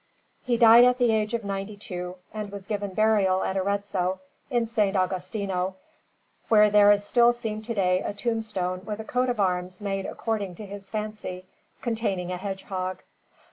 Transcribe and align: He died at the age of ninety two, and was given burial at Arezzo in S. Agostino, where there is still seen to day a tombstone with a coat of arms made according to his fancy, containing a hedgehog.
He 0.43 0.57
died 0.57 0.83
at 0.85 0.97
the 0.97 1.11
age 1.11 1.35
of 1.35 1.43
ninety 1.43 1.77
two, 1.77 2.15
and 2.33 2.51
was 2.51 2.65
given 2.65 2.95
burial 2.95 3.43
at 3.43 3.55
Arezzo 3.55 4.19
in 4.49 4.63
S. 4.63 4.79
Agostino, 4.79 5.75
where 6.49 6.71
there 6.71 6.91
is 6.91 7.03
still 7.03 7.31
seen 7.31 7.61
to 7.61 7.75
day 7.75 8.01
a 8.01 8.11
tombstone 8.11 8.83
with 8.83 8.97
a 8.99 9.03
coat 9.05 9.29
of 9.29 9.39
arms 9.39 9.79
made 9.79 10.07
according 10.07 10.55
to 10.55 10.65
his 10.65 10.89
fancy, 10.89 11.45
containing 11.83 12.31
a 12.31 12.37
hedgehog. 12.37 13.03